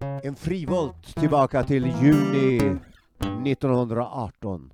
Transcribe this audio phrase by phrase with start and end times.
[0.00, 2.56] En frivolt tillbaka till juni
[3.46, 4.72] 1918.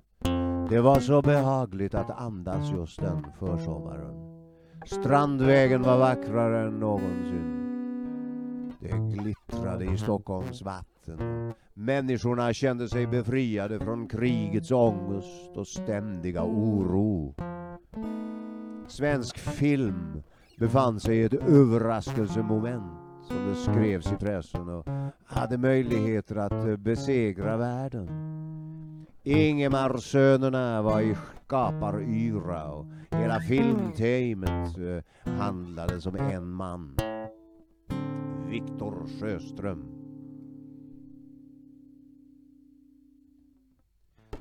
[0.69, 4.43] Det var så behagligt att andas just den försommaren.
[4.85, 7.63] Strandvägen var vackrare än någonsin.
[8.79, 11.53] Det glittrade i Stockholms vatten.
[11.73, 17.35] Människorna kände sig befriade från krigets ångest och ständiga oro.
[18.87, 20.23] Svensk film
[20.57, 24.85] befann sig i ett överraskelsemoment som det skrevs i pressen och
[25.25, 28.09] hade möjligheter att eh, besegra världen.
[29.23, 31.15] Ingemarsönerna var i
[31.47, 36.97] skaparyra och hela filmteamet eh, handlade som en man.
[38.49, 39.85] Viktor Sjöström.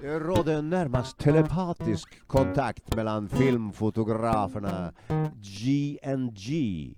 [0.01, 4.93] Det rådde en närmast telepatisk kontakt mellan filmfotograferna
[5.41, 6.95] G&G,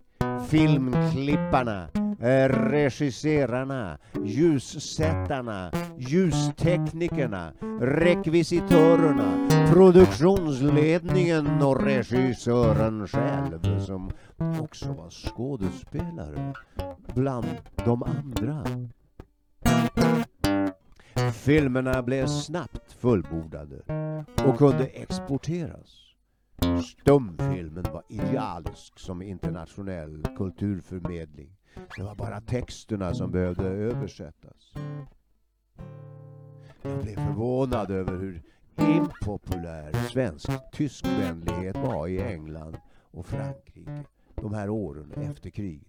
[0.50, 1.88] filmklipparna,
[2.20, 14.10] eh, regisserarna, ljussättarna, ljusteknikerna, rekvisitörerna, produktionsledningen och regissören själv som
[14.60, 16.54] också var skådespelare
[17.14, 17.46] bland
[17.84, 18.64] de andra.
[21.32, 23.82] Filmerna blev snabbt fullbordade
[24.44, 26.07] och kunde exporteras.
[26.82, 31.56] Stumfilmen var idealisk som internationell kulturförmedling.
[31.96, 34.72] Det var bara texterna som behövde översättas.
[36.82, 38.42] Jag blev förvånad över hur
[38.76, 42.76] impopulär svensk tyskvänlighet var i England
[43.10, 45.88] och Frankrike de här åren efter kriget.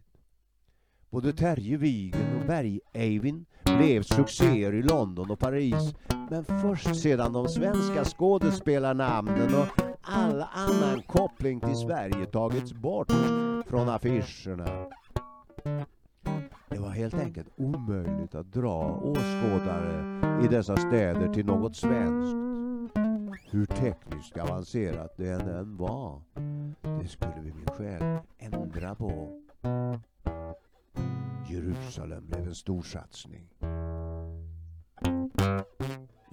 [1.09, 5.95] Både Terje Wigen och Berg-Eivin blev succéer i London och Paris.
[6.29, 13.11] Men först sedan de svenska skådespelarnamnen och all annan koppling till Sverige tagits bort
[13.67, 14.85] från affischerna.
[16.69, 22.35] Det var helt enkelt omöjligt att dra åskådare i dessa städer till något svenskt.
[23.51, 26.21] Hur tekniskt avancerat det än var.
[27.01, 29.41] Det skulle vi min själ ändra på.
[31.49, 33.49] Jerusalem blev en stor satsning.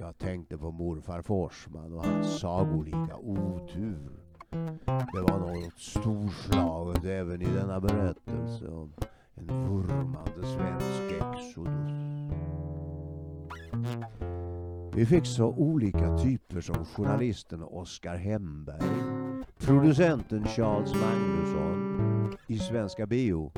[0.07, 4.11] Jag tänkte på morfar Forsman och hans sagolika otur.
[5.13, 8.93] Det var något storslaget även i denna berättelse om
[9.35, 11.91] en vurmande svensk exodus.
[14.95, 23.53] Vi fick så olika typer som journalisten Oskar Hemberg, producenten Charles Magnusson i Svenska Bio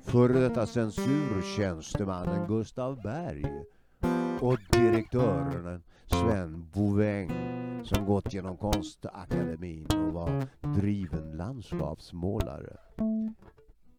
[0.00, 3.44] före detta censurtjänstemannen Gustav Berg
[4.80, 7.30] direktören Sven Boväng
[7.84, 10.46] som gått genom Konstakademin och var
[10.80, 12.76] driven landskapsmålare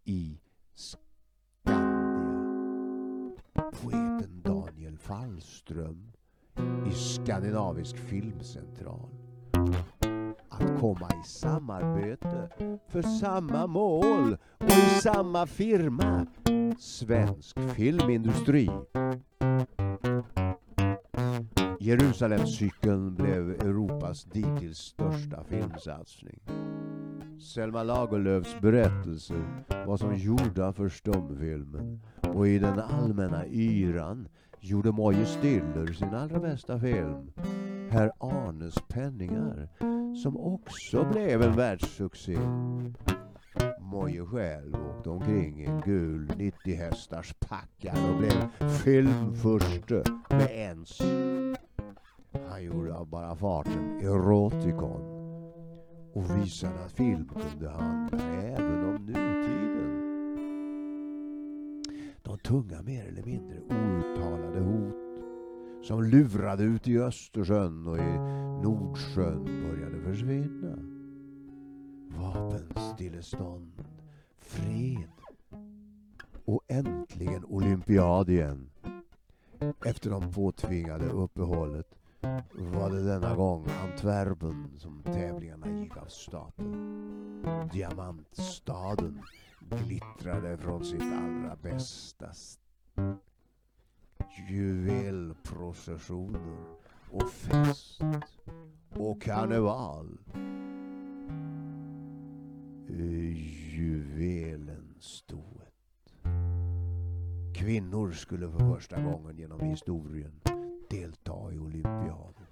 [0.03, 0.39] i
[0.75, 1.01] Skandia.
[3.81, 6.11] Poeten Daniel Fallström
[6.87, 9.09] i Skandinavisk filmcentral
[10.49, 12.49] att komma i samarbete
[12.87, 16.27] för samma mål och i samma firma.
[16.79, 18.69] Svensk filmindustri.
[21.83, 26.39] Jerusalemscykeln blev Europas dittills största filmsatsning.
[27.39, 34.27] Selma Lagerlöfs berättelser var som gjorda för stumfilmen och i den allmänna yran
[34.59, 37.31] gjorde Moje Stiller sin allra bästa film,
[37.89, 39.69] Herr Arnes penningar,
[40.23, 42.37] som också blev en världssuccé.
[43.79, 51.01] Moje själv åkte omkring i en gul 90 hästars packan och blev filmfurste med ens.
[52.51, 55.01] Han gjorde av bara farten erotikon
[56.13, 60.01] och visade att film kunde handla även om nutiden.
[62.22, 64.95] De tunga mer eller mindre outtalade hot
[65.84, 68.17] som lurade ut i Östersjön och i
[68.63, 70.78] Nordsjön började försvinna.
[72.17, 73.84] Vapenstillestånd,
[74.40, 75.11] fred
[76.46, 78.70] och äntligen olympiad igen.
[79.85, 82.00] Efter de påtvingade uppehållet
[82.53, 87.46] var det denna gång Antwerpen som tävlingarna gick av stapeln.
[87.73, 89.22] Diamantstaden
[89.70, 92.32] glittrade från sitt allra bästa.
[94.50, 96.58] Juvelprocessioner
[97.12, 98.02] och fest
[98.90, 100.18] och karneval.
[102.88, 105.73] Juvelen Juvelenstoet.
[107.56, 110.32] Kvinnor skulle för första gången genom historien
[110.91, 112.46] delta i olympiaden.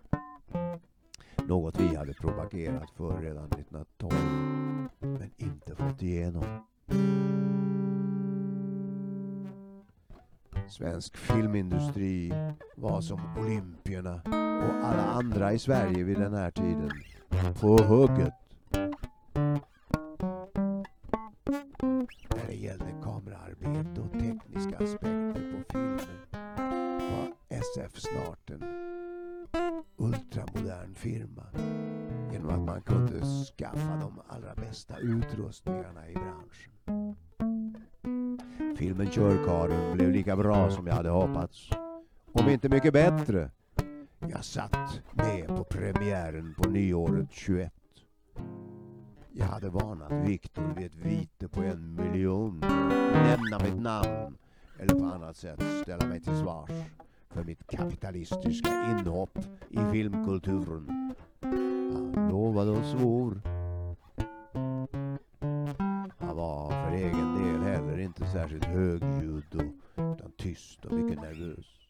[1.47, 4.13] Något vi hade propagerat för redan 1912
[5.00, 6.44] men inte fått igenom.
[10.69, 12.33] Svensk filmindustri
[12.75, 14.21] var som olympierna
[14.59, 16.92] och alla andra i Sverige vid den här tiden
[17.62, 18.33] på hugget.
[35.49, 37.15] Utrustningarna i branschen.
[38.77, 41.69] Filmen Körkaren blev lika bra som jag hade hoppats.
[42.31, 43.51] Om inte mycket bättre.
[44.19, 47.73] Jag satt med på premiären på nyåret 21.
[49.31, 52.59] Jag hade varnat Viktor vid ett vite på en miljon
[53.13, 54.37] nämna mitt namn
[54.79, 56.71] eller på annat sätt ställa mig till svars
[57.29, 59.37] för mitt kapitalistiska inhopp
[59.69, 61.13] i filmkulturen.
[61.41, 63.58] Han lovade och svor.
[68.09, 71.89] Inte särskilt högljudd och, utan tyst och mycket nervös.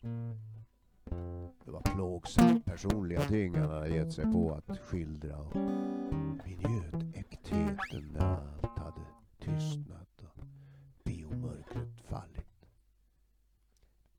[1.65, 5.55] Det var plågsamt personliga ting han hade gett sig på att skildra och
[6.45, 9.05] vi njöt äktheten när allt hade
[9.39, 10.43] tystnat och
[11.03, 12.69] biomörkret fallit.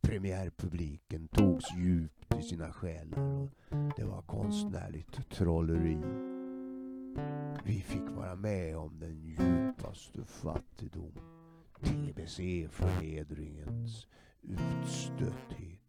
[0.00, 3.48] Premiärpubliken togs djupt i sina själar och
[3.96, 5.98] det var konstnärligt trolleri.
[7.64, 11.12] Vi fick vara med om den djupaste fattigdom,
[11.82, 14.06] TBC-förnedringens
[14.42, 15.80] utstötthet.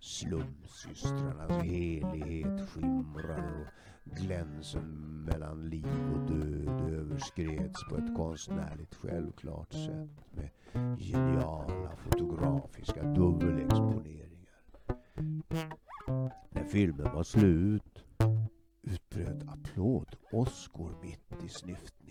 [0.00, 3.68] Slumsystrarnas helighet skimrade
[4.04, 10.50] och glänsen mellan liv och död överskreds på ett konstnärligt självklart sätt med
[10.98, 14.60] geniala fotografiska dubbelexponeringar.
[16.50, 18.04] När filmen var slut
[18.82, 22.03] utbröt applådåskor mitt i snyften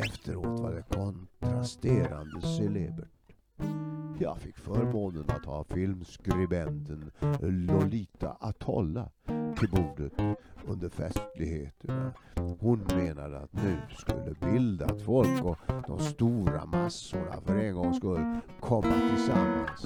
[0.00, 3.08] Efteråt var det kontrasterande celebert.
[4.20, 7.10] Jag fick förmånen att ha filmskribenten
[7.40, 9.08] Lolita Atolla
[9.58, 10.12] till bordet
[10.66, 12.12] under festligheterna.
[12.60, 18.40] Hon menade att nu skulle bildat folk och de stora massorna för en gångs skull
[18.60, 19.82] komma tillsammans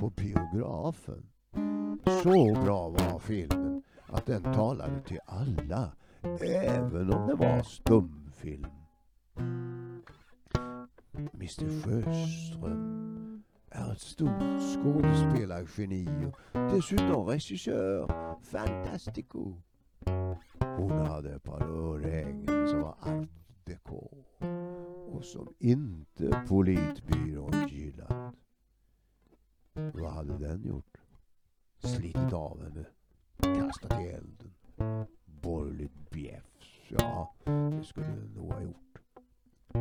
[0.00, 1.26] på biografen.
[2.22, 5.92] Så bra var filmen att den talade till alla,
[6.40, 8.79] även om det var stumfilm.
[11.40, 14.40] Mr Sjöström är ett stort
[14.74, 18.08] skådespelargeni och dessutom regissör.
[18.42, 19.54] Fantastico.
[20.58, 23.28] Hon hade ett par örhängen som var art
[23.64, 24.08] deco
[25.12, 28.34] och som inte politbyrån gillat.
[29.72, 30.96] Vad hade den gjort?
[31.78, 32.84] Slitit av henne,
[33.38, 34.54] kastat i elden.
[35.24, 38.89] Borgerligt bjäfs, ja, det skulle den nog ha gjort.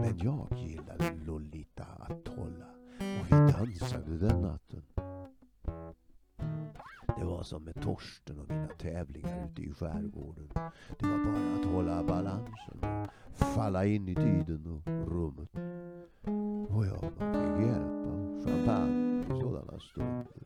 [0.02, 2.66] Men jag gillade Lolita Atolla
[3.00, 4.84] och vi dansade den natten.
[7.18, 10.50] Det var som med Torsten och mina tävlingar ute i skärgården.
[11.00, 15.50] Det var bara att hålla balansen och falla in i tiden och rummet.
[16.70, 20.44] Och ja, man fick av champagne i sådana stunder.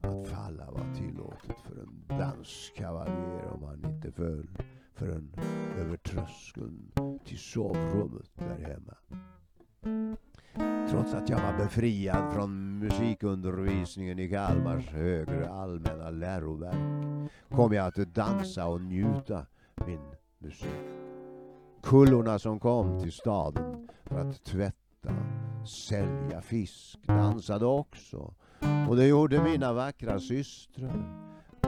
[0.00, 4.48] Att falla var tillåtet för en danskavaljer om han inte föll
[4.94, 5.34] förrän
[5.78, 6.92] över tröskeln
[7.24, 8.35] till sovrummet
[11.26, 18.66] att jag var befriad från musikundervisningen i Kalmars högre allmänna läroverk kom jag att dansa
[18.66, 19.46] och njuta
[19.86, 20.00] min
[20.38, 20.68] musik.
[21.82, 25.14] Kullorna som kom till staden för att tvätta,
[25.88, 28.34] sälja fisk dansade också
[28.88, 31.26] och det gjorde mina vackra systrar.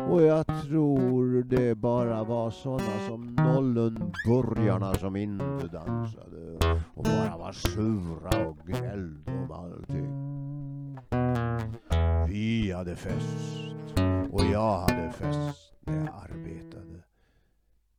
[0.09, 6.59] Och jag tror det bara var sådana som Nollenburgarna som inte dansade
[6.95, 10.99] och bara var sura och gnällde om allting.
[11.11, 12.29] Typ.
[12.29, 13.99] Vi hade fest
[14.31, 17.03] och jag hade fest när jag arbetade.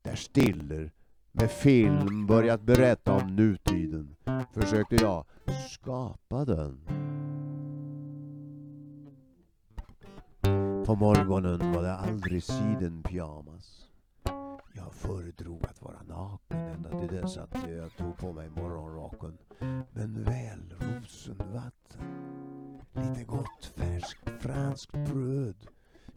[0.01, 0.91] Där Stiller
[1.31, 4.15] med film börjat berätta om nutiden
[4.53, 5.25] försökte jag
[5.69, 6.79] skapa den.
[10.85, 13.78] På morgonen var det aldrig sidenpyjamas.
[14.73, 19.37] Jag föredrog att vara naken ända till dess att jag tog på mig morgonrocken.
[19.91, 22.01] Men väl rosenvatten,
[22.93, 25.67] lite gott färskt franskt bröd,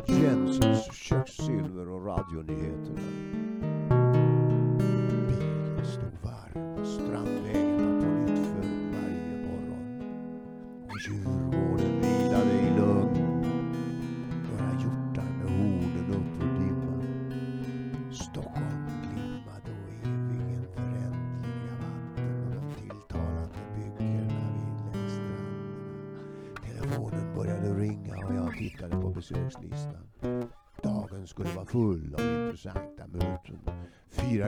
[0.07, 3.01] Jensens kökssilver och radionyheterna.
[5.29, 10.03] Bilen stod varm och Strandvägen var på nytt för varje morgon.
[10.89, 11.42] Och djur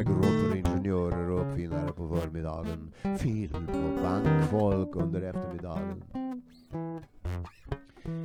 [0.04, 2.92] grupper ingenjörer och uppfinnare på förmiddagen.
[3.18, 6.04] Film och bankfolk under eftermiddagen.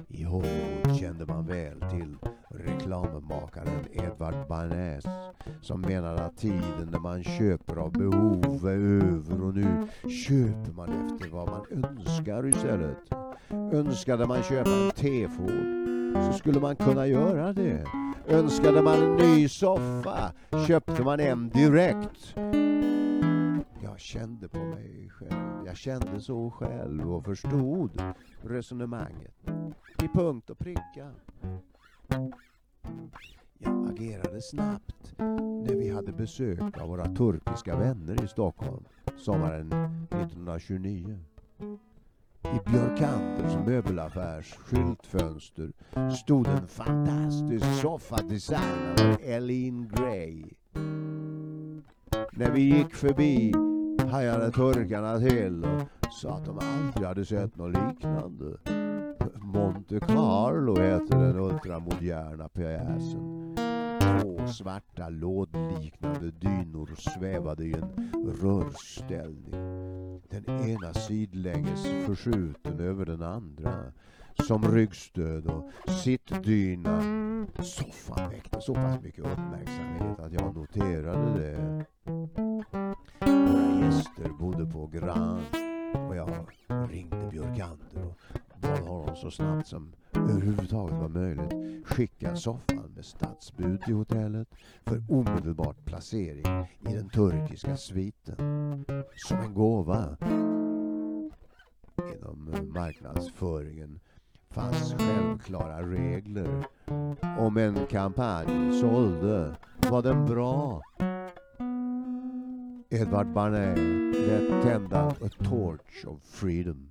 [0.08, 2.16] I Hollywood kände man väl till
[2.50, 5.06] reklammakaren Edvard Barnes
[5.62, 10.90] som menade att tiden när man köper av behov är över och nu köper man
[10.90, 12.98] efter vad man önskar istället.
[13.74, 17.86] Önskade man köpa en T-Ford så skulle man kunna göra det.
[18.28, 20.32] Önskade man en ny soffa
[20.68, 22.36] köpte man en direkt.
[23.84, 25.66] Jag kände på mig själv.
[25.66, 28.02] Jag kände så själv och förstod
[28.42, 29.36] resonemanget.
[30.04, 31.12] I punkt och pricka.
[33.58, 35.14] Jag agerade snabbt
[35.68, 38.84] när vi hade besök av våra turkiska vänner i Stockholm
[39.20, 39.74] sommaren
[40.12, 41.20] 1929.
[42.54, 45.72] I Björkanders möbelaffärs skyltfönster
[46.24, 50.44] stod en fantastisk soffa designad av Eileen Gray.
[52.32, 53.54] När vi gick förbi
[54.12, 58.58] hajade turkarna till och sa att de aldrig hade sett något liknande.
[59.36, 63.56] Monte Carlo heter den ultramoderna pjäsen.
[64.02, 69.69] Två svarta lådliknande dynor svävade i en rörställning.
[70.30, 73.92] Den ena sidlänges förskjuten över den andra.
[74.48, 75.72] Som ryggstöd och
[76.04, 77.02] sittdyna.
[77.64, 81.86] Soffan väckte så pass mycket uppmärksamhet att jag noterade det.
[83.20, 85.44] Våra gäster bodde på Grand
[86.08, 86.48] och jag
[86.92, 88.20] ringde Björkander och
[88.62, 94.48] bad honom så snabbt som överhuvudtaget var möjligt skicka soffan med stadsbud till hotellet
[94.86, 98.36] för omedelbart placering i den turkiska sviten.
[99.16, 100.18] Som en gåva.
[102.16, 104.00] Inom eh, marknadsföringen
[104.50, 106.66] fanns självklara regler.
[107.38, 109.56] Om en kampanj sålde
[109.90, 110.82] var den bra.
[112.90, 113.78] Edvard Barnet
[114.28, 116.89] lät tända A Torch of Freedom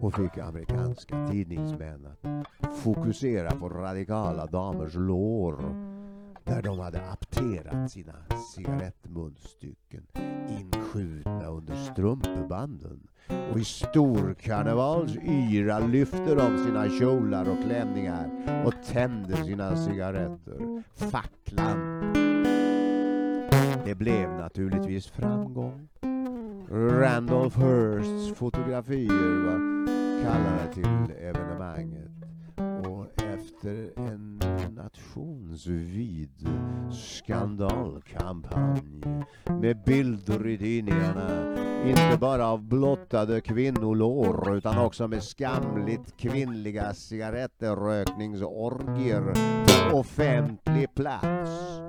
[0.00, 2.06] och fick amerikanska tidningsmän
[2.60, 5.56] att fokusera på radikala damers lår
[6.44, 8.14] där de hade apterat sina
[8.54, 10.06] cigarettmunstycken
[10.48, 13.08] inskjutna under strumpbanden
[13.52, 18.30] och i stor karnevalsyra lyfte de sina kjolar och klänningar
[18.66, 20.82] och tände sina cigaretter.
[20.94, 22.12] Facklan.
[23.84, 25.89] Det blev naturligtvis framgång.
[26.72, 29.86] Randolph Hearsts fotografier var
[30.22, 32.10] kallade till evenemanget.
[32.86, 34.42] Och efter en
[34.74, 36.48] nationsvid
[36.92, 39.02] skandalkampanj
[39.60, 49.34] med bilder i tidningarna inte bara av blottade kvinnolår utan också med skamligt kvinnliga cigarettrökningsorgier
[49.90, 51.80] på offentlig plats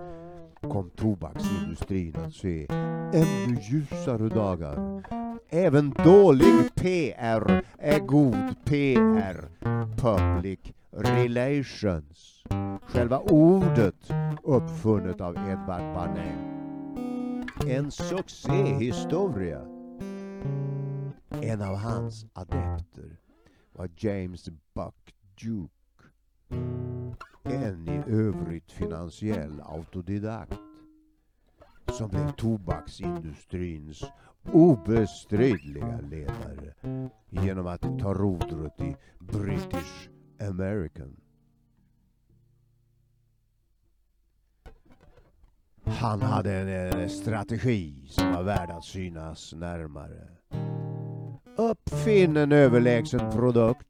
[0.70, 2.68] kom tobaksindustrin att se
[3.14, 5.04] ännu ljusare dagar.
[5.50, 9.50] Även dålig PR är god PR.
[9.98, 10.60] Public
[10.92, 12.44] Relations.
[12.82, 14.12] Själva ordet
[14.44, 16.52] uppfunnet av Edvard Barnet.
[17.68, 19.62] En succéhistoria.
[21.42, 23.18] En av hans adepter
[23.72, 25.81] var James Buck Duke.
[27.44, 30.60] En i övrigt finansiell autodidakt
[31.92, 34.04] som blev tobaksindustrins
[34.52, 36.74] obestridliga ledare
[37.30, 40.10] genom att ta rodret i British
[40.50, 41.16] American.
[45.84, 50.28] Han hade en strategi som var värd att synas närmare.
[51.58, 53.88] Uppfinn en överlägsen produkt.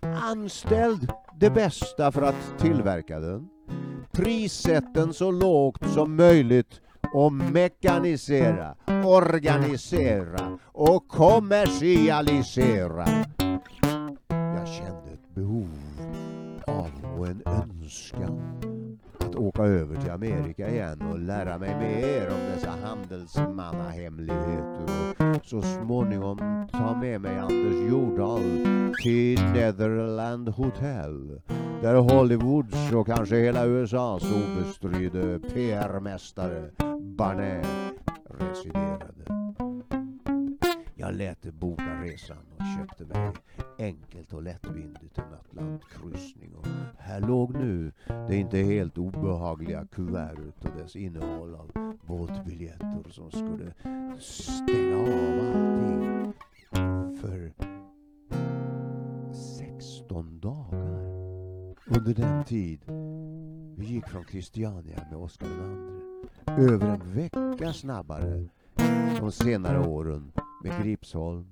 [0.00, 3.48] Anställd det bästa för att tillverka den.
[4.12, 6.80] Prissätt den så lågt som möjligt
[7.14, 8.74] och mekanisera,
[9.04, 13.06] organisera och kommersialisera.
[14.28, 15.68] Jag kände ett behov
[16.66, 18.65] av och en önskan
[19.36, 24.86] åka över till Amerika igen och lära mig mer om dessa handelsmannahemligheter
[25.36, 28.42] och så småningom ta med mig Anders Jordahl
[29.02, 31.40] till Netherland Hotel
[31.82, 37.66] där Hollywoods och kanske hela USAs obestridde PR-mästare Barnet
[38.38, 39.45] residerade.
[41.06, 43.32] Jag lät boka resan och köpte mig
[43.78, 46.54] enkelt och lättvindigt en Atlantkryssning.
[46.54, 46.66] Och
[46.98, 47.92] här låg nu
[48.28, 53.74] det inte helt obehagliga kuvertet och dess innehåll av båtbiljetter som skulle
[54.18, 55.08] stänga av
[55.56, 56.32] allting.
[57.20, 57.52] För
[59.32, 61.06] 16 dagar
[61.86, 62.80] under den tid
[63.76, 66.64] vi gick från Christiania med Oscar II.
[66.64, 68.48] Över en vecka snabbare
[69.20, 70.32] de senare åren
[70.66, 71.46] med Gripsholm.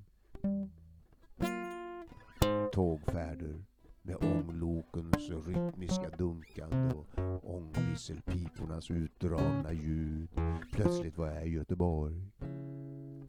[2.73, 3.65] Tågfärder
[4.03, 10.29] med ånglokens rytmiska dunkande och ångvisselpipornas utdragna ljud.
[10.73, 12.15] Plötsligt var jag i Göteborg.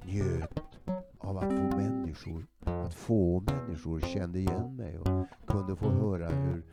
[0.05, 0.59] Njöt
[1.17, 6.63] av att få människor, att få människor kände igen mig och kunde få höra hur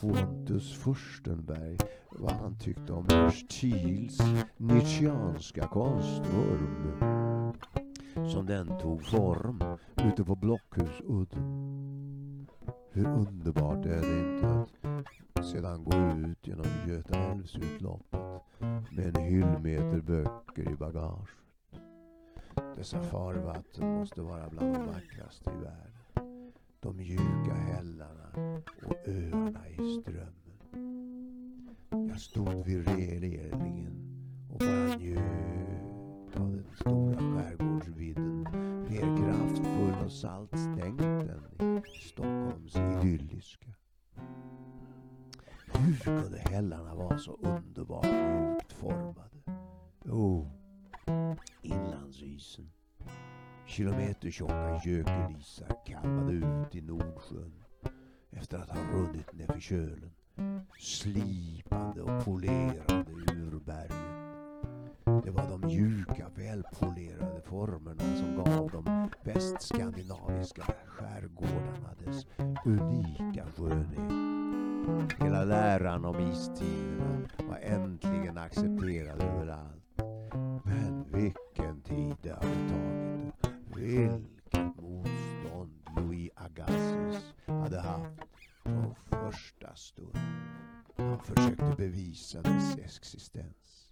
[0.00, 1.78] Pontus Furstenberg,
[2.10, 4.18] vad han tyckte om Ernst Thiels
[4.56, 7.33] nietzscheanska konstform
[8.24, 8.32] Mm.
[8.32, 9.62] som den tog form
[10.04, 12.46] ute på Blockhusudden.
[12.90, 14.66] Hur underbart är det inte
[15.34, 18.20] att sedan gå ut genom Götaälvsutloppet
[18.96, 21.28] med en hyllmeter böcker i bagaget.
[22.76, 25.92] Dessa farvatten måste vara bland de vackraste i världen.
[26.80, 28.28] De mjuka hällarna
[28.86, 30.58] och öarna i strömmen.
[32.08, 33.92] Jag stod vid releringen
[34.52, 35.63] och bara njöt
[40.14, 43.68] trots allt stängt den i Stockholms idylliska.
[45.66, 49.38] Hur kunde hällarna vara så underbart mjukt formade?
[50.04, 50.50] Jo,
[51.06, 52.70] oh, inlandsisen.
[53.66, 57.64] Kilometertjocka gökelisar kalvade ut i Nordsjön
[58.30, 60.10] efter att ha runnit nerför kölen.
[60.80, 64.13] Slipande och polerande urbergen.
[65.24, 72.26] Det var de mjuka, välpolerade formerna som gav de västskandinaviska skärgårdarna dess
[72.64, 74.12] unika skönhet.
[75.20, 80.02] Hela läran om istiderna var äntligen accepterad överallt.
[80.64, 83.04] Men vilken tid det hade tagit
[83.76, 88.20] vilket motstånd Louis Agassiz hade haft
[88.62, 90.18] från första stund.
[90.96, 93.88] Han försökte bevisa dess existens.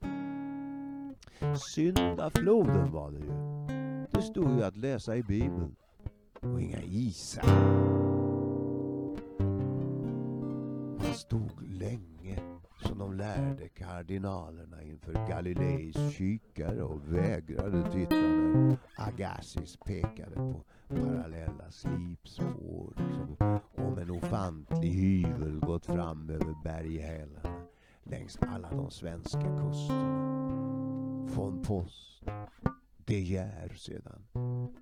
[1.57, 3.33] Syndafloden var det ju.
[4.11, 5.77] Det stod ju att läsa i Bibeln.
[6.41, 7.45] Och inga isar.
[10.99, 12.39] Han stod länge
[12.83, 21.71] som de lärde kardinalerna inför Galileis kikare och vägrade titta när Agassiz pekade på parallella
[21.71, 23.37] slipspår som
[23.87, 27.67] om en ofantlig hyvel gått fram över berghälarna
[28.03, 30.82] längs alla de svenska kusterna.
[31.35, 32.23] Von Post,
[33.05, 34.23] De Geer sedan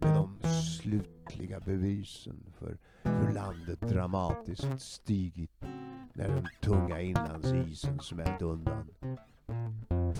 [0.00, 5.64] med de slutliga bevisen för hur landet dramatiskt stigit
[6.12, 8.90] när den tunga inlandsisen smält undan.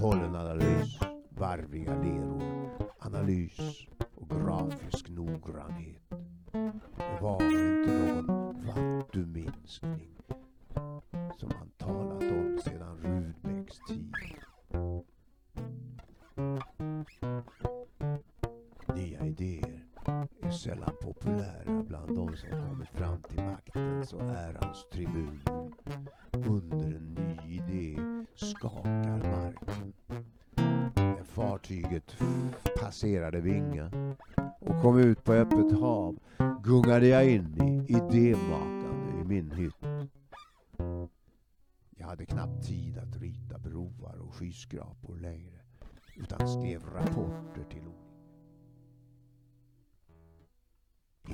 [0.01, 2.43] Pollenanalys, varviga leror,
[2.99, 6.03] analys och grafisk noggrannhet.
[6.97, 10.17] Det var inte någon vattuminskning
[11.39, 11.71] som han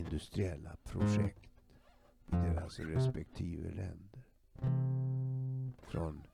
[0.07, 1.51] industriella projekt
[2.27, 4.23] i deras respektive länder.
[5.83, 6.27] Från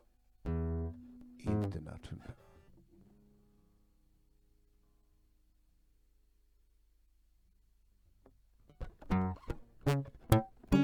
[1.38, 2.34] internationella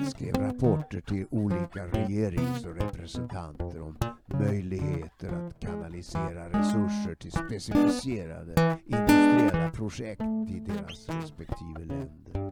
[0.09, 3.97] skrev rapporter till olika regerings och representanter om
[4.27, 12.48] möjligheter att kanalisera resurser till specificerade industriella projekt i deras respektive länder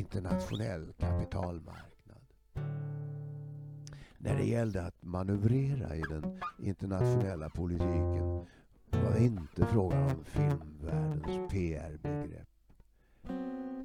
[0.00, 2.22] internationell kapitalmarknad.
[4.18, 8.46] När det gällde att manövrera i den internationella politiken
[8.90, 12.48] var det inte frågan om filmvärldens PR-begrepp.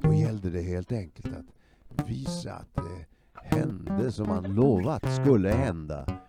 [0.01, 6.21] Då gällde det helt enkelt att visa att det hände som man lovat skulle hända.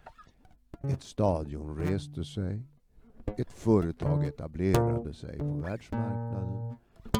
[0.82, 2.62] Ett stadion reste sig.
[3.38, 6.76] Ett företag etablerade sig på världsmarknaden.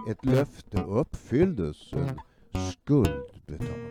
[0.09, 1.93] Ett löfte uppfylldes.
[1.93, 2.21] En
[2.57, 3.87] skuld betalades.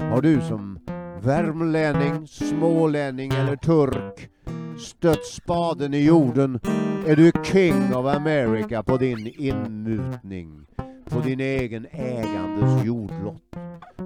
[0.00, 0.78] Har du som
[1.22, 4.30] värmlänning, smålänning eller turk
[4.78, 6.60] stött spaden i jorden
[7.06, 10.66] är du king of America på din inmutning
[11.10, 13.42] på din egen ägandes jordlott.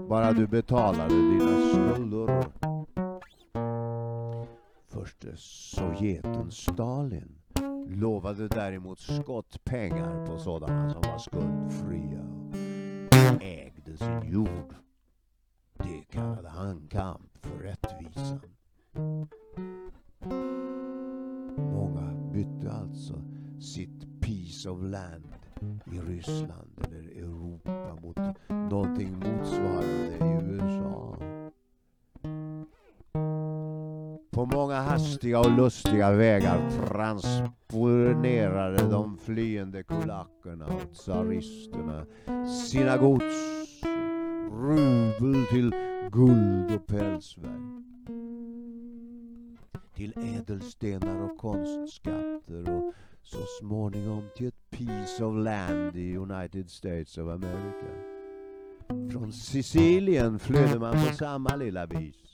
[0.09, 2.45] Bara du betalade dina skulder.
[4.89, 7.40] Förste sovjeten Stalin
[7.97, 12.21] lovade däremot skottpengar på sådana som var skuldfria
[13.35, 14.75] och ägde sin jord.
[15.79, 18.41] Det kallade han kamp för rättvisan.
[21.57, 23.15] Många bytte alltså
[23.61, 25.35] sitt piece of land
[25.93, 28.17] i Ryssland eller Europa mot
[28.49, 30.80] någonting motsvarande i USA.
[34.41, 42.07] På många hastiga och lustiga vägar transponerade de flyende kulackerna och tsaristerna
[42.67, 43.25] sina gods,
[44.53, 45.75] rubel till
[46.11, 47.85] guld och pälsverk.
[49.95, 57.19] Till ädelstenar och konstskatter och så småningom till ett piece of land i United States
[57.19, 57.87] of America.
[59.13, 62.30] Från Sicilien flydde man på samma lilla vis.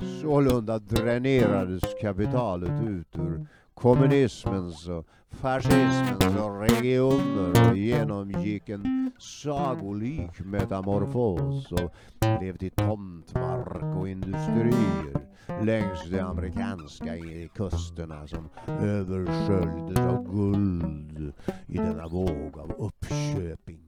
[0.00, 11.72] Sålunda dränerades kapitalet ut ur kommunismens och fascismens och regioner och genomgick en sagolik metamorfos
[11.72, 11.94] och
[12.38, 15.28] blev till tomtmark och industrier
[15.62, 17.14] längs de amerikanska
[17.54, 21.32] kusterna som översköljdes av guld
[21.66, 23.80] i denna våg av uppköping.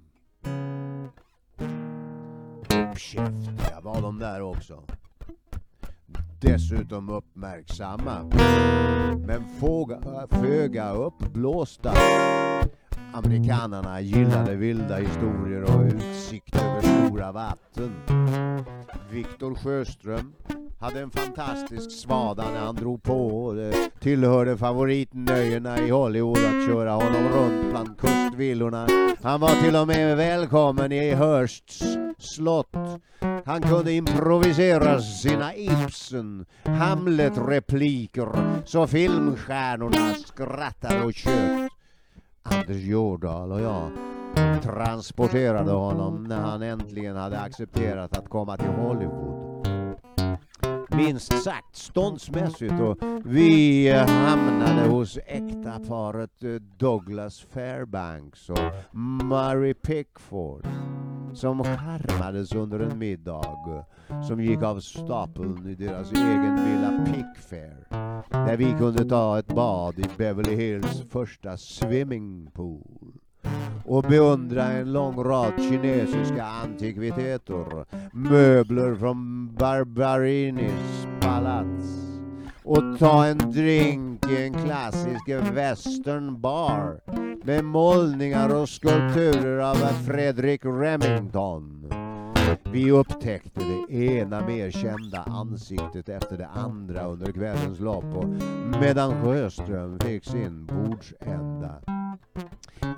[2.68, 4.82] Uppkäftiga var de där också
[6.40, 8.22] dessutom uppmärksamma.
[9.26, 11.92] Men fåga, föga uppblåsta.
[13.12, 17.92] Amerikanerna gillade vilda historier och utsikt över stora vatten.
[19.10, 20.32] Viktor Sjöström
[20.80, 23.52] hade en fantastisk svada när han drog på.
[23.52, 28.86] Det tillhörde favoritnöjena i Hollywood att köra honom runt bland kustvillorna.
[29.22, 31.82] Han var till och med välkommen i Hursts
[32.18, 32.76] slott.
[33.44, 38.28] Han kunde improvisera sina Ibsen, Hamlet-repliker
[38.64, 41.72] så filmstjärnorna skrattade och tjöt.
[42.42, 43.90] Anders Jordahl och jag
[44.62, 49.39] transporterade honom när han äntligen hade accepterat att komma till Hollywood
[51.04, 52.74] minst sagt ståndsmässigt.
[52.80, 58.58] Och vi hamnade hos äktaparet paret Douglas Fairbanks och
[59.24, 60.66] Murray Pickford
[61.34, 67.86] som charmades under en middag eh, som gick av stapeln i deras egen villa Pickfair
[68.30, 73.12] där vi kunde ta ett bad i Beverly Hills första swimmingpool
[73.84, 82.00] och beundra en lång rad kinesiska antikviteter, möbler från Barbarinis palats
[82.62, 87.00] och ta en drink i en klassisk western bar
[87.44, 91.92] med målningar och skulpturer av Fredrik Remington.
[92.72, 98.28] Vi upptäckte det ena mer kända ansiktet efter det andra under kvällens lopp och
[98.80, 101.89] medan Sjöström fick sin bordsända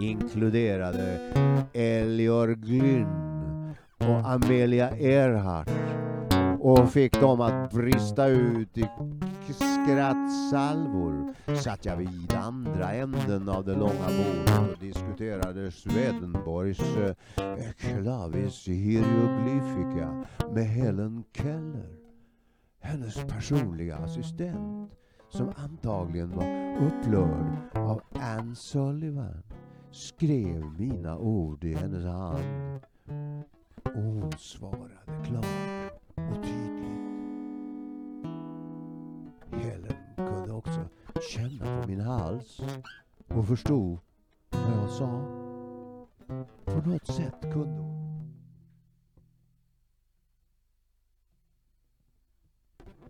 [0.00, 1.18] inkluderade
[1.72, 5.68] Elior Glynn och Amelia Earhart.
[6.60, 8.88] Och fick dem att brista ut i
[9.54, 17.14] skrattsalvor satt jag vid andra änden av det långa bordet och diskuterade Swedenborgs eh,
[17.78, 21.96] Clavis hieroglyphica” med Helen Keller,
[22.80, 24.92] hennes personliga assistent
[25.32, 29.42] som antagligen var upprörd av Anne Sullivan
[29.90, 32.80] skrev mina ord i hennes hand
[33.84, 37.02] och hon svarade klart och tydligt.
[39.50, 40.80] Helen kunde också
[41.34, 42.60] känna på min hals
[43.28, 43.98] och förstod
[44.50, 45.24] vad jag sa.
[46.64, 48.41] På något sätt kunde hon.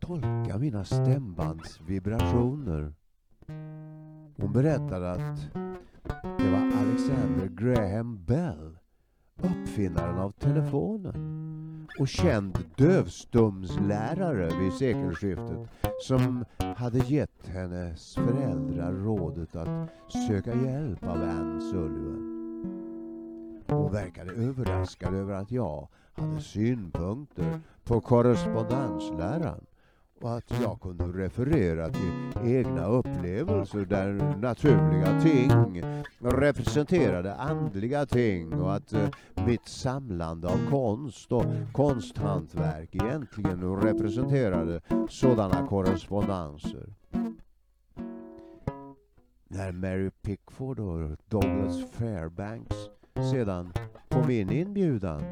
[0.02, 2.92] Tolka mina stämbands vibrationer.
[4.36, 5.54] Hon berättade att
[6.38, 8.78] det var Alexander Graham Bell,
[9.36, 15.68] uppfinnaren av telefonen och känd dövstumslärare vid sekelskiftet
[16.00, 16.44] som
[16.76, 19.90] hade gett hennes föräldrar rådet att
[20.28, 22.28] söka hjälp av Anne Sullivan.
[23.68, 29.66] Hon verkade överraskad över att jag hade synpunkter på korrespondensläran
[30.22, 35.82] och att jag kunde referera till egna upplevelser där naturliga ting
[36.18, 39.08] representerade andliga ting och att eh,
[39.46, 46.94] mitt samlande av konst och konsthantverk egentligen representerade sådana korrespondenser.
[49.48, 52.76] När Mary Pickford och Douglas Fairbanks
[53.30, 53.72] sedan
[54.08, 55.22] på min inbjudan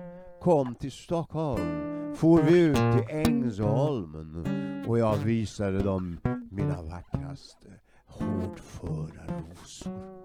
[0.40, 4.46] kom till Stockholm for vi ut till Ängsholmen
[4.90, 7.68] och jag visade dem mina vackraste
[8.07, 10.20] hårdföra rosor.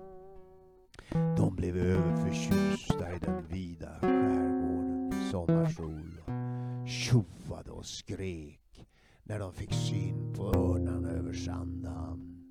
[1.37, 8.87] De blev överförtjusta i den vida skärgården i sommarsol och tjoade och skrek
[9.23, 12.43] när de fick syn på örnarna över Sandhamn.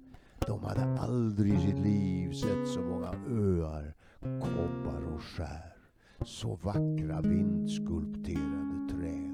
[0.46, 5.76] De hade aldrig i sitt liv sett så många öar, kobbar och skär.
[6.24, 9.33] Så vackra vindskulpterade träd,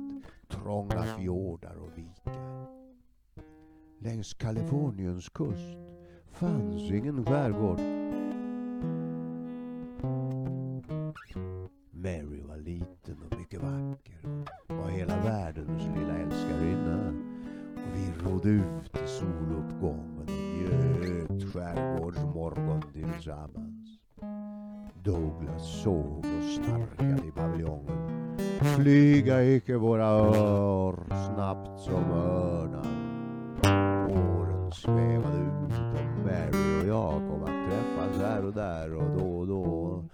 [0.63, 2.67] trånga fjordar och vikar.
[3.99, 5.79] Längs Kaliforniens kust
[6.33, 7.81] fanns ingen skärgård.
[11.91, 17.09] Mary var liten och mycket vacker var hela världens lilla älskarinna.
[17.75, 23.99] Och vi rodde ut i soluppgången och njöt skärgårdsmorgon tillsammans.
[25.05, 28.20] Douglas sov och snarkade i paviljongen.
[28.77, 30.95] Flyga icke våra ör
[31.35, 32.87] snabbt som örnar.
[34.09, 39.39] Åren svävade ut och Mary och jag kom att träffas här och där och då
[39.39, 40.05] och då.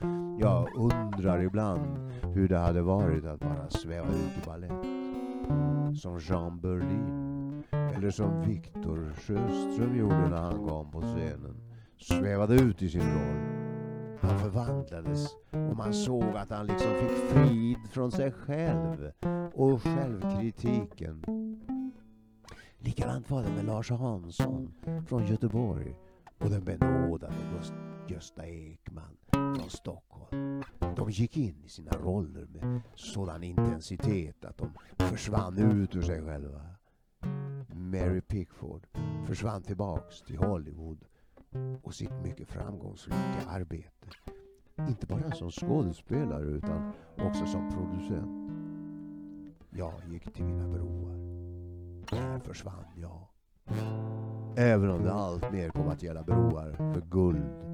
[0.41, 4.87] Jag undrar ibland hur det hade varit att bara sväva ut i ballett.
[6.01, 7.63] Som Jean Berlin.
[7.97, 11.57] Eller som Victor Sjöström gjorde när han kom på scenen.
[12.01, 13.56] Svävade ut i sin roll.
[14.21, 19.13] Han förvandlades och man såg att han liksom fick frid från sig själv
[19.55, 21.25] och självkritiken.
[22.79, 24.75] Likadant var det med Lars Hansson
[25.07, 25.95] från Göteborg
[26.39, 27.35] och den benådade
[28.09, 30.63] Gösta Ekman från Stockholm.
[30.97, 36.23] De gick in i sina roller med sådan intensitet att de försvann ut ur sig
[36.23, 36.61] själva.
[37.75, 38.87] Mary Pickford
[39.27, 41.05] försvann tillbaks till Hollywood
[41.83, 44.07] och sitt mycket framgångsrika arbete.
[44.89, 48.53] Inte bara som skådespelare utan också som producent.
[49.71, 51.17] Jag gick till mina broar.
[52.11, 53.29] Där försvann jag.
[54.57, 57.67] Även om det allt mer kom att gälla broar för guld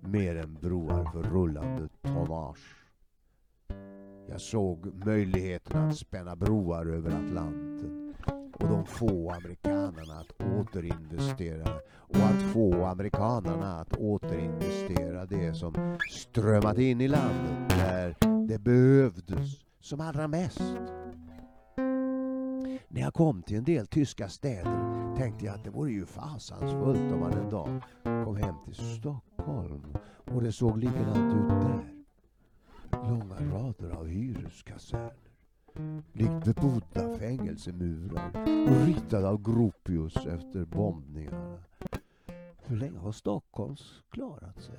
[0.00, 2.76] mer än broar för rullande tonnage.
[4.28, 8.05] Jag såg möjligheten att spänna broar över Atlanten
[8.58, 16.78] och de få amerikanerna att återinvestera och att få amerikanerna att återinvestera det som strömmat
[16.78, 18.16] in i landet där
[18.48, 20.60] det behövdes som allra mest.
[22.88, 27.12] När jag kom till en del tyska städer tänkte jag att det vore ju fasansfullt
[27.12, 31.92] om man en dag kom hem till Stockholm och det såg likadant ut där.
[32.92, 35.25] Långa rader av hyreskaserner
[36.12, 38.30] likt bebodda fängelsemurar
[38.68, 41.58] och ritade av Gropius efter bombningarna.
[42.66, 44.78] Hur länge har Stockholms klarat sig?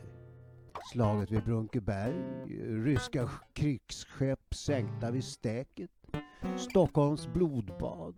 [0.91, 2.15] Slaget vid Brunkeberg,
[2.83, 5.91] ryska krigsskepp sänkta vid Stäket,
[6.57, 8.15] Stockholms blodbad.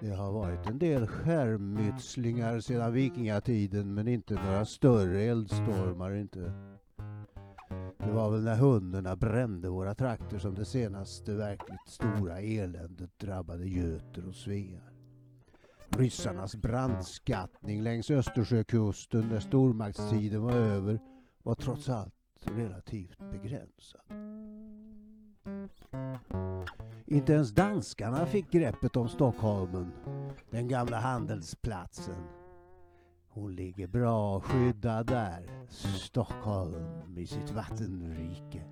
[0.00, 6.52] Det har varit en del skärmytslingar sedan vikingatiden men inte några större eldstormar inte.
[8.10, 13.66] Det var väl när hundarna brände våra trakter som det senaste verkligt stora eländet drabbade
[13.66, 14.92] göter och svear.
[15.88, 21.00] Ryssarnas brandskattning längs Östersjökusten när stormaktstiden var över
[21.42, 24.00] var trots allt relativt begränsad.
[27.06, 29.92] Inte ens danskarna fick greppet om Stockholmen,
[30.50, 32.39] den gamla handelsplatsen.
[33.32, 35.50] Hon ligger bra skyddad där,
[35.98, 38.62] Stockholm i sitt vattenrike.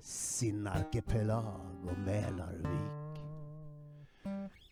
[0.00, 3.22] Sin arkipelag och Mälarvik.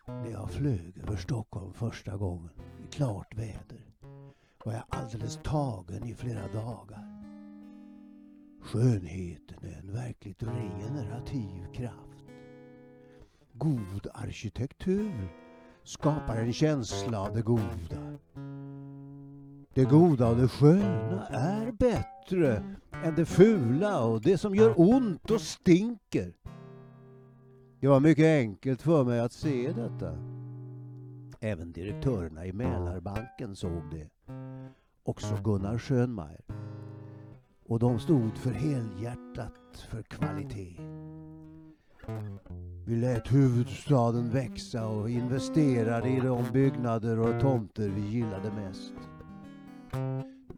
[0.06, 2.50] När jag flög över Stockholm första gången
[2.84, 3.94] i klart väder
[4.64, 7.24] var jag alldeles tagen i flera dagar.
[8.62, 12.24] Skönheten är en verkligt regenerativ kraft.
[13.52, 15.28] God arkitektur
[15.88, 18.18] skapar en känsla av det goda.
[19.74, 25.30] Det goda och det sköna är bättre än det fula och det som gör ont
[25.30, 26.32] och stinker.
[27.80, 30.12] Det var mycket enkelt för mig att se detta.
[31.40, 34.08] Även direktörerna i Mälarbanken såg det.
[35.02, 36.44] Också Gunnar Schönmeier.
[37.66, 40.80] Och de stod för helhjärtat för kvalitet.
[42.88, 48.92] Vi lät huvudstaden växa och investerade i de byggnader och tomter vi gillade mest.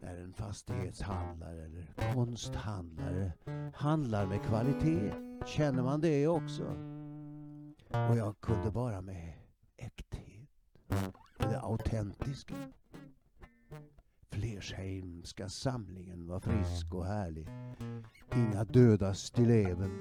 [0.01, 3.33] När en fastighetshandlare eller konsthandlare
[3.73, 5.11] handlar med kvalitet
[5.45, 6.63] känner man det också.
[8.09, 9.33] Och jag kunde bara med
[9.77, 10.49] äkthet,
[11.37, 12.55] det autentiska
[14.31, 17.47] Flersheimska samlingen var frisk och härlig.
[18.35, 19.91] Inga döda stilleben.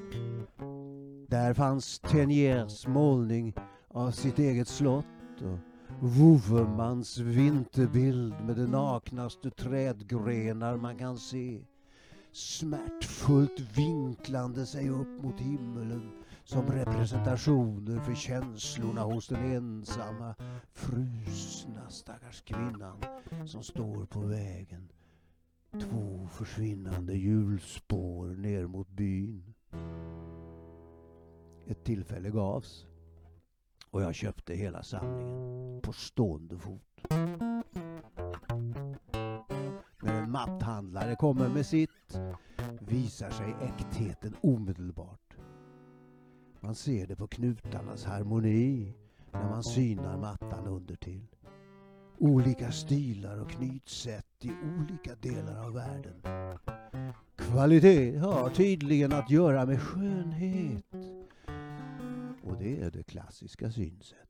[1.31, 3.55] Där fanns Teniers målning
[3.89, 5.05] av sitt eget slott
[5.43, 5.59] och
[6.01, 11.65] Wouvermans vinterbild med de naknaste trädgrenar man kan se
[12.33, 16.11] smärtfullt vinklande sig upp mot himmelen
[16.45, 20.35] som representationer för känslorna hos den ensamma
[20.73, 22.97] frusna stackars kvinnan
[23.47, 24.89] som står på vägen.
[25.81, 29.55] Två försvinnande hjulspår ner mot byn.
[31.71, 32.87] Ett tillfälle gavs
[33.91, 37.01] och jag köpte hela samlingen på stående fot.
[40.03, 42.19] När en matthandlare kommer med sitt
[42.81, 45.37] visar sig äktheten omedelbart.
[46.61, 48.95] Man ser det på knutarnas harmoni
[49.33, 51.27] när man synar mattan undertill.
[52.19, 56.23] Olika stilar och knytsätt i olika delar av världen.
[57.37, 61.20] Kvalitet har tydligen att göra med skönhet.
[62.43, 64.27] Och det är det klassiska synsättet.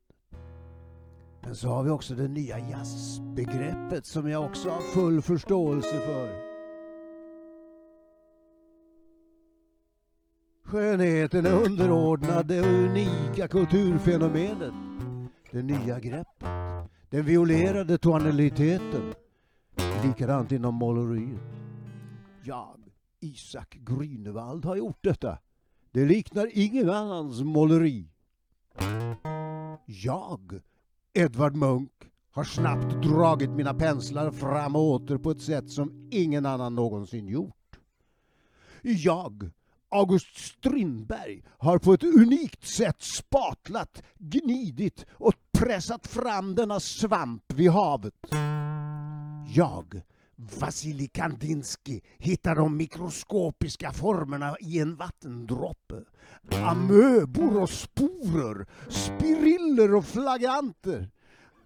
[1.41, 6.51] Men så har vi också det nya jazzbegreppet som jag också har full förståelse för.
[10.63, 14.73] Skönheten är underordnad det unika kulturfenomenet.
[15.51, 16.47] Det nya greppet.
[17.09, 19.13] Den violerade tonaliteten.
[20.03, 21.41] Likadant inom måleriet.
[22.43, 22.79] Jag,
[23.19, 25.37] Isak Grünewald, har gjort detta.
[25.93, 28.05] Det liknar ingen annans måleri.
[29.85, 30.59] Jag,
[31.13, 31.91] Edvard Munch,
[32.31, 37.27] har snabbt dragit mina penslar fram och åter på ett sätt som ingen annan någonsin
[37.27, 37.79] gjort.
[38.81, 39.49] Jag,
[39.89, 47.71] August Strindberg har på ett unikt sätt spatlat, gnidit och pressat fram denna svamp vid
[47.71, 48.27] havet.
[49.47, 50.01] Jag,
[50.59, 56.03] Vasilij Kandinsky, hittar de mikroskopiska formerna i en vattendroppe.
[56.51, 61.09] Amöbor och sporer, spiriller och flagranter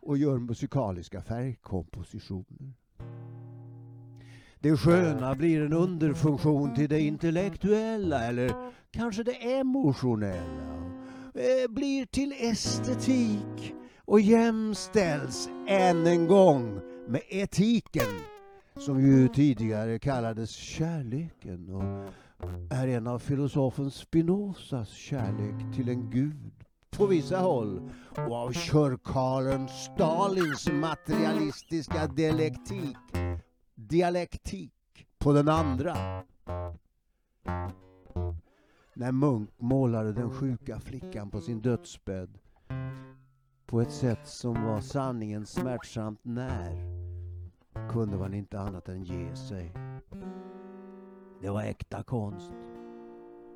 [0.01, 2.73] och gör musikaliska färgkompositioner.
[4.59, 10.75] Det sköna blir en underfunktion till det intellektuella eller kanske det emotionella.
[11.33, 18.34] Eh, blir till estetik och jämställs än en gång med etiken
[18.77, 22.09] som ju tidigare kallades kärleken och
[22.69, 29.67] är en av filosofen Spinozas kärlek till en gud på vissa håll och av körkarlen
[29.67, 32.97] Stalins materialistiska dialektik
[33.75, 36.23] dialektik på den andra.
[38.93, 42.37] När Munk målade den sjuka flickan på sin dödsbädd
[43.65, 46.94] på ett sätt som var sanningen smärtsamt när
[47.89, 49.73] kunde man inte annat än ge sig.
[51.41, 52.51] Det var äkta konst.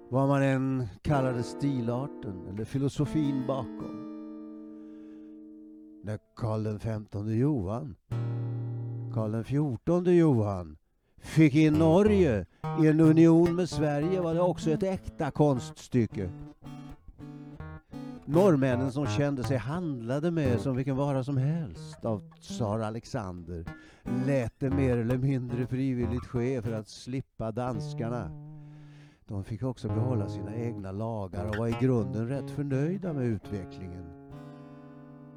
[0.10, 4.06] Vad man än kallade stilarten eller filosofin bakom.
[6.04, 7.96] När Karl XV Johan
[9.14, 10.78] Karl XIV Johan
[11.18, 12.46] fick in Norge
[12.84, 16.30] i en union med Sverige var det också ett äkta konststycke.
[18.32, 23.66] Norrmännen som kände sig handlade med som vilken vara som helst av tsar Alexander
[24.26, 28.32] lät det mer eller mindre frivilligt ske för att slippa danskarna.
[29.28, 34.06] De fick också behålla sina egna lagar och var i grunden rätt förnöjda med utvecklingen.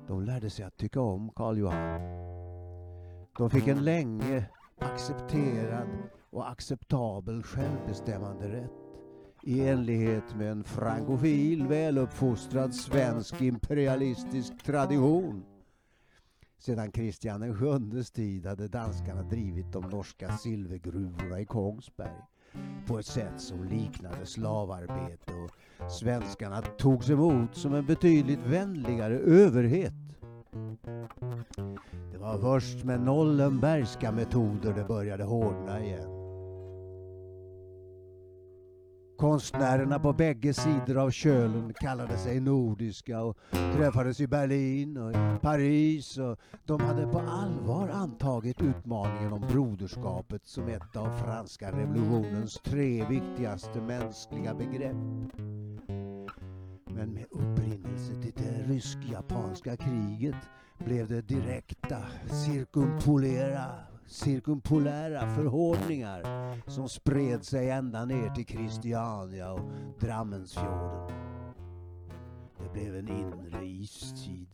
[0.07, 2.01] De lärde sig att tycka om Karl Johan.
[3.39, 4.45] De fick en länge
[4.79, 5.89] accepterad
[6.31, 8.82] och acceptabel självbestämmanderätt
[9.43, 15.45] i enlighet med en frankofil, väluppfostrad svensk imperialistisk tradition.
[16.59, 17.55] Sedan Kristian
[17.93, 22.21] VIIs tid hade danskarna drivit de norska silvergruvorna i Kongsberg
[22.87, 29.93] på ett sätt som liknade slavarbete och svenskarna togs emot som en betydligt vänligare överhet
[32.13, 36.22] det var först med Nollenbergska metoder det började hårdna igen.
[39.23, 45.39] Konstnärerna på bägge sidor av kölen kallade sig nordiska och träffades i Berlin och i
[45.41, 52.55] Paris och de hade på allvar antagit utmaningen om broderskapet som ett av franska revolutionens
[52.55, 54.97] tre viktigaste mänskliga begrepp.
[56.87, 60.37] Men med upprinnelse till det rysk-japanska kriget
[60.79, 61.99] blev det direkta
[62.29, 63.67] cirkumpolera,
[64.13, 66.23] cirkumpolära förhårdningar
[66.71, 71.13] som spred sig ända ner till Christiania och Drammensfjorden.
[72.59, 74.49] Det blev en inre istid.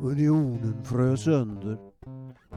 [0.00, 1.78] Unionen frös sönder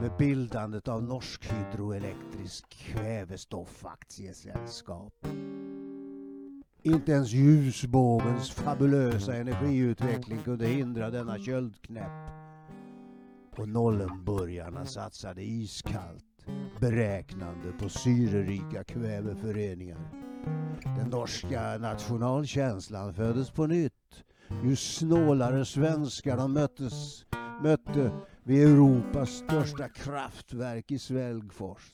[0.00, 5.26] med bildandet av Norsk Hydroelektrisk Kvävestoffaktiesällskap.
[6.82, 12.30] Inte ens ljusbågens fabulösa energiutveckling kunde hindra denna köldknäpp.
[13.58, 16.46] Och Nollenburgarna satsade iskallt,
[16.80, 20.10] beräknande på syrerika kväveföreningar.
[20.82, 24.24] Den norska nationalkänslan föddes på nytt.
[24.64, 27.26] Ju snålare svenskar de möttes,
[27.62, 28.10] mötte
[28.42, 31.92] vid Europas största kraftverk i Svälgfors.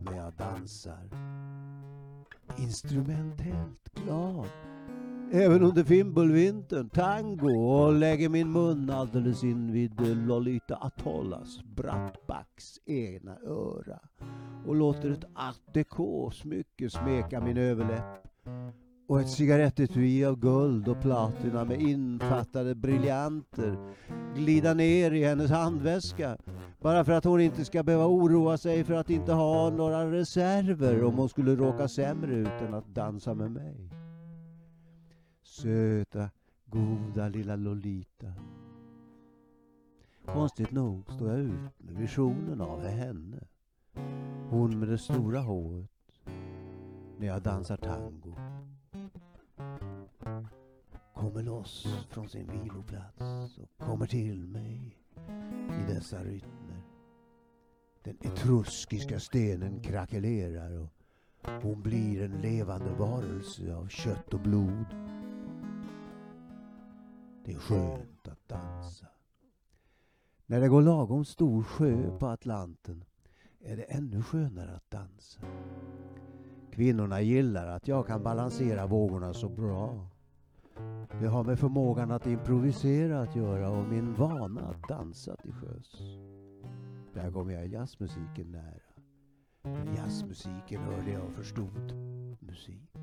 [0.00, 1.08] Men jag dansar
[2.58, 4.48] instrumentellt glad.
[5.32, 13.36] Även under fimbulvintern, tango och lägger min mun alldeles invid eh, Lolita Atollas Brattbacks ena
[13.46, 13.98] öra.
[14.66, 18.28] Och låter ett art déco-smycke smeka min överläpp.
[19.08, 23.94] Och ett cigarettetui av guld och platina med infattade briljanter
[24.36, 26.36] glida ner i hennes handväska.
[26.80, 31.04] Bara för att hon inte ska behöva oroa sig för att inte ha några reserver
[31.04, 33.90] om hon skulle råka sämre ut än att dansa med mig.
[35.56, 36.30] Söta,
[36.66, 38.32] goda lilla Lolita.
[40.24, 43.46] Konstigt nog står jag ut med visionen av henne.
[44.50, 45.90] Hon med det stora håret.
[47.18, 48.34] När jag dansar tango.
[51.14, 54.98] Kommer loss från sin viloplats och kommer till mig
[55.68, 56.82] i dessa rytmer.
[58.02, 60.92] Den etruskiska stenen krackelerar och
[61.62, 64.86] hon blir en levande varelse av kött och blod.
[67.46, 69.06] Det är skönt att dansa.
[70.46, 73.04] När det går lagom stor sjö på Atlanten
[73.60, 75.40] är det ännu skönare att dansa.
[76.72, 80.08] Kvinnorna gillar att jag kan balansera vågorna så bra.
[81.20, 86.00] Det har med förmågan att improvisera att göra och min vana att dansa till sjöss.
[87.14, 88.92] Där kom jag jazzmusiken nära.
[89.62, 91.92] Med jazzmusiken hörde jag och förstod
[92.40, 92.96] musik.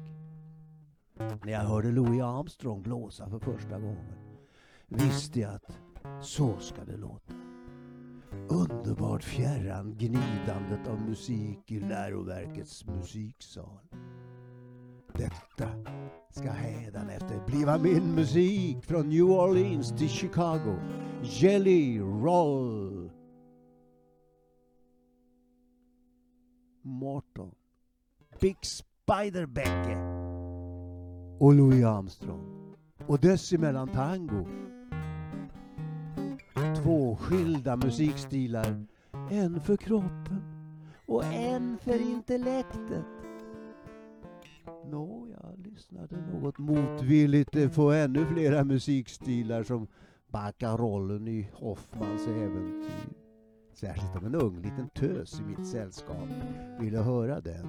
[1.17, 4.32] När jag hörde Louis Armstrong blåsa för första gången
[4.93, 5.05] Mm.
[5.05, 5.79] visste jag att
[6.21, 7.33] så ska det låta.
[8.49, 13.79] Underbart fjärran gnidandet av musik i läroverkets musiksal.
[15.13, 15.69] Detta
[16.29, 20.79] ska hädanefter bliva min musik från New Orleans till Chicago.
[21.23, 23.11] Jelly Roll.
[26.81, 27.51] Morton.
[28.41, 29.97] Big Spiderbecke.
[31.39, 32.75] Och Louis Armstrong.
[33.07, 34.45] Och dessemellan tango.
[36.83, 38.85] Två skilda musikstilar.
[39.31, 40.41] En för kroppen
[41.05, 43.05] och en för intellektet.
[44.85, 49.87] Nå, jag lyssnade något motvilligt på ännu flera musikstilar som
[50.31, 53.13] backar rollen i Hoffmans äventyr.
[53.73, 56.29] Särskilt om en ung liten tös i mitt sällskap
[56.79, 57.65] ville höra den.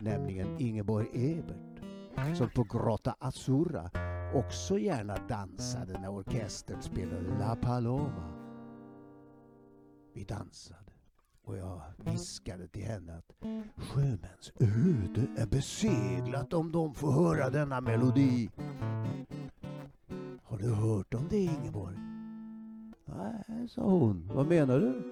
[0.00, 1.71] Nämligen Ingeborg Ebert
[2.34, 3.90] som på Grotta Azzurra
[4.34, 8.32] också gärna dansade när orkestern spelade La Paloma.
[10.14, 10.92] Vi dansade
[11.44, 13.32] och jag viskade till henne att
[13.76, 18.50] sjömäns öde är beseglat om de får höra denna melodi.
[20.42, 21.96] Har du hört om det Ingeborg?
[23.04, 24.30] Nej, sa hon.
[24.34, 25.02] Vad menar du?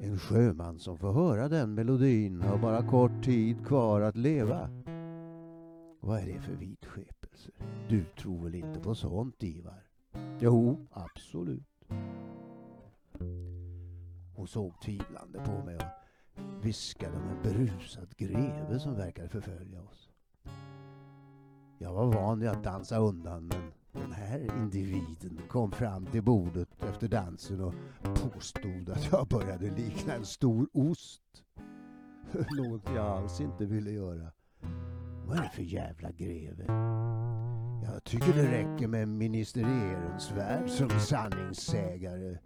[0.00, 4.81] En sjöman som får höra den melodin har bara kort tid kvar att leva.
[6.04, 7.54] Vad är det för vidskepelser?
[7.88, 9.82] Du tror väl inte på sånt, Ivar?
[10.40, 11.84] Jo, absolut.
[14.34, 20.10] Hon såg tvivlande på mig och viskade om en berusad greve som verkade förfölja oss.
[21.78, 26.68] Jag var van vid att dansa undan men den här individen kom fram till bordet
[26.82, 31.22] efter dansen och påstod att jag började likna en stor ost.
[32.32, 34.32] Något jag alls inte ville göra.
[35.26, 36.64] Vad är det för jävla greve?
[37.84, 42.38] Jag tycker det räcker med minister Ehrensvärd som sanningssägare.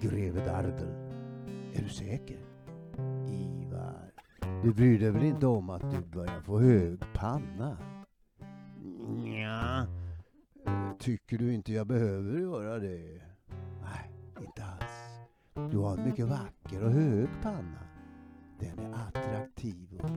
[0.00, 1.12] Greve Dardel.
[1.74, 2.38] Är du säker?
[3.28, 4.12] Ivar,
[4.62, 7.76] du bryr dig väl inte om att du börjar få hög panna?
[9.42, 9.86] Ja,
[10.98, 13.22] tycker du inte jag behöver göra det?
[13.82, 14.10] Nej,
[14.40, 15.70] inte alls.
[15.72, 17.91] Du har en mycket vacker och hög panna.
[18.62, 20.10] Den är attraktiv och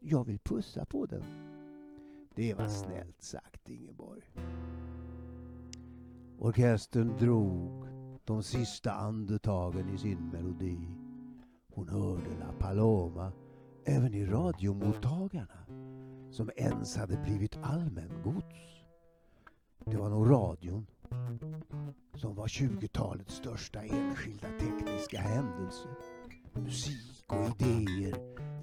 [0.00, 1.24] jag vill pussa på den.
[2.34, 4.22] Det var snällt sagt, Ingeborg.
[6.38, 7.86] Orkestern drog
[8.24, 10.78] de sista andetagen i sin melodi.
[11.74, 13.32] Hon hörde La Paloma
[13.84, 15.66] även i radiomottagarna
[16.30, 18.84] som ens hade blivit allmängods.
[19.84, 20.86] Det var nog radion
[22.14, 25.88] som var 20-talets största enskilda tekniska händelse.
[26.54, 28.14] Musik och idéer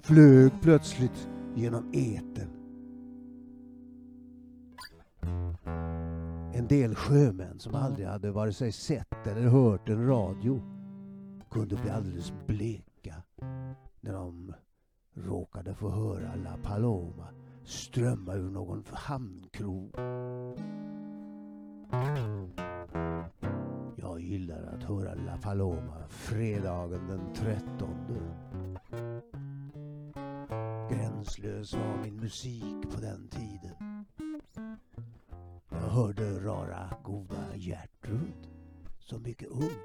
[0.02, 2.50] flög plötsligt genom eten.
[6.54, 10.62] En del sjömän som aldrig hade vare sig sett eller hört en radio
[11.50, 13.22] kunde bli alldeles bleka
[14.00, 14.54] när de
[15.14, 17.26] råkade få höra La Paloma
[17.64, 19.94] strömma ur någon hamnkrog.
[24.06, 28.20] Jag gillar att höra La Paloma fredagen den trettonde.
[30.90, 34.04] Gränslös var min musik på den tiden.
[35.70, 38.48] Jag hörde rara goda Gertrud,
[38.98, 39.80] så mycket ung,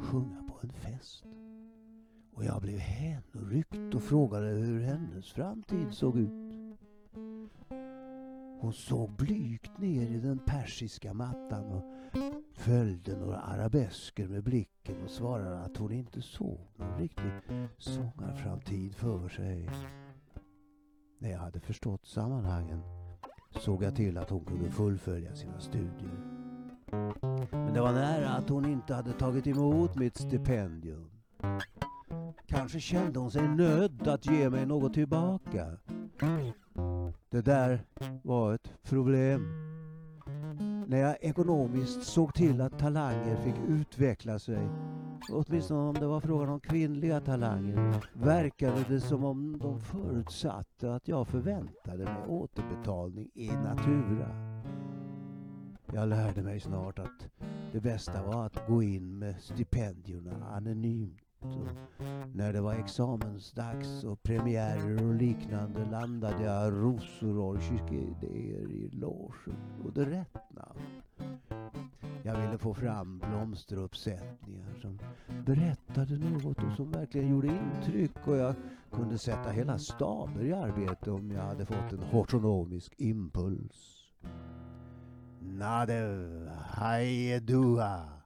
[0.00, 1.24] sjunga på en fest.
[2.32, 6.51] Och jag blev hänryckt och frågade hur hennes framtid såg ut.
[8.62, 11.84] Hon såg blygt ner i den persiska mattan och
[12.54, 17.30] följde några arabesker med blicken och svarade att hon inte såg någon riktig
[17.78, 19.70] sångarframtid för sig.
[21.18, 22.82] När jag hade förstått sammanhangen
[23.60, 26.20] såg jag till att hon kunde fullfölja sina studier.
[27.50, 31.10] Men det var nära att hon inte hade tagit emot mitt stipendium.
[32.46, 35.78] Kanske kände hon sig nödd att ge mig något tillbaka.
[37.32, 37.84] Det där
[38.22, 39.46] var ett problem.
[40.86, 44.68] När jag ekonomiskt såg till att talanger fick utveckla sig,
[45.30, 51.08] åtminstone om det var frågan om kvinnliga talanger, verkade det som om de förutsatte att
[51.08, 54.28] jag förväntade mig återbetalning i natura.
[55.92, 57.28] Jag lärde mig snart att
[57.72, 61.31] det bästa var att gå in med stipendierna anonymt
[62.34, 69.56] när det var examensdags och premiärer och liknande landade jag rosor och orkidéer i logen
[69.84, 71.02] under rätt namn.
[72.22, 74.98] Jag ville få fram blomsteruppsättningar som
[75.46, 78.54] berättade något och som verkligen gjorde intryck och jag
[78.92, 83.98] kunde sätta hela staber i arbete om jag hade fått en hortonomisk impuls.
[85.40, 88.21] Nadev hajedua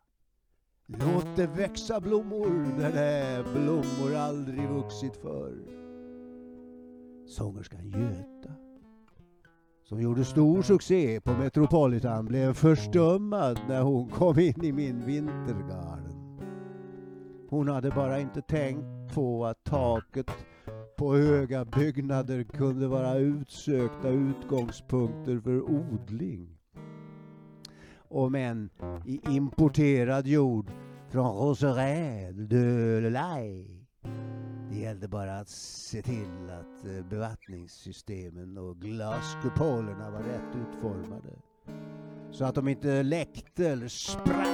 [0.88, 5.54] Låt det växa blommor där det blommor aldrig vuxit förr.
[7.26, 8.54] Sångerskan Göta,
[9.84, 16.40] som gjorde stor succé på Metropolitan, blev förstummad när hon kom in i min vintergarden.
[17.48, 20.30] Hon hade bara inte tänkt på att taket
[20.98, 26.55] på höga byggnader kunde vara utsökta utgångspunkter för odling
[28.16, 28.70] om än
[29.04, 30.70] i importerad jord
[31.08, 33.64] från Roserä de Lay.
[34.70, 41.30] Det gällde bara att se till att eh, bevattningssystemen och glaskupolerna var rätt utformade.
[42.30, 44.46] Så att de inte läckte eller sprack.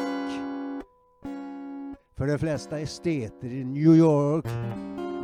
[2.16, 4.46] För de flesta esteter i New York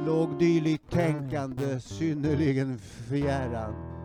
[0.07, 3.98] låg dylikt tänkande synnerligen fjärran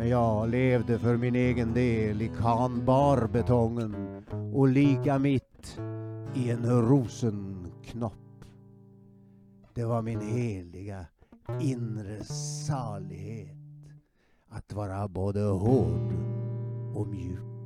[0.00, 4.24] men jag levde för min egen del i kanbarbetongen
[4.54, 5.78] och lika mitt
[6.34, 8.44] i en rosenknopp.
[9.74, 11.06] Det var min heliga
[11.60, 12.24] inre
[12.66, 13.56] salighet
[14.48, 16.12] att vara både hård
[16.94, 17.59] och mjuk.